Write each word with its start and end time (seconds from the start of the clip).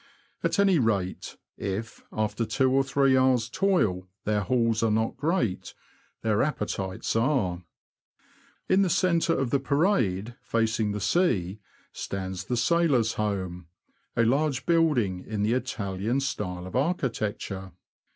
At 0.43 0.57
any 0.57 0.79
rate, 0.79 1.37
if, 1.57 2.01
after 2.11 2.43
two 2.43 2.71
or 2.71 2.83
three 2.83 3.15
hours' 3.15 3.47
toil, 3.47 4.07
their 4.23 4.41
hauls 4.41 4.81
are 4.81 4.89
not 4.89 5.15
great, 5.15 5.75
their 6.23 6.41
appetites 6.41 7.15
are. 7.15 7.63
In 8.67 8.81
the 8.81 8.89
centre 8.89 9.37
of 9.37 9.51
the 9.51 9.59
Parade, 9.59 10.35
facing 10.41 10.91
the 10.91 10.99
sea, 10.99 11.59
stands 11.93 12.45
the 12.45 12.57
Sailors' 12.57 13.13
Home, 13.13 13.67
a 14.15 14.23
large 14.23 14.65
building 14.65 15.19
in 15.23 15.43
the 15.43 15.53
Italian 15.53 16.19
style 16.19 16.65
of 16.65 16.75
architecture. 16.75 17.71